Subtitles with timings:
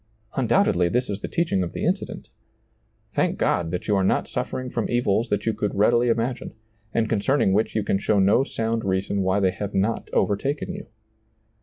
[0.35, 2.31] Undoubtedly this is the teaching of the incident
[3.13, 6.53] Thank God that you are not suffering from evils that you could readily imagine,
[6.91, 10.87] and concerning which you can show no sound reason why they have not overtaken you.